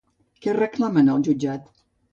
[0.45, 1.73] Què reclamen al jutjat?